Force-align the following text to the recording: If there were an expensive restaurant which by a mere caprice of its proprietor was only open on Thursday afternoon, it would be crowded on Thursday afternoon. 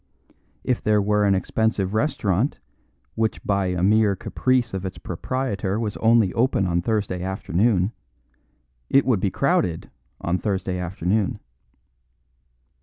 If 0.63 0.81
there 0.81 0.99
were 0.99 1.25
an 1.25 1.35
expensive 1.35 1.93
restaurant 1.93 2.57
which 3.13 3.43
by 3.43 3.67
a 3.67 3.83
mere 3.83 4.15
caprice 4.15 4.73
of 4.73 4.83
its 4.83 4.97
proprietor 4.97 5.79
was 5.79 5.95
only 5.97 6.33
open 6.33 6.65
on 6.65 6.81
Thursday 6.81 7.21
afternoon, 7.21 7.91
it 8.89 9.05
would 9.05 9.19
be 9.19 9.29
crowded 9.29 9.91
on 10.19 10.39
Thursday 10.39 10.79
afternoon. 10.79 11.39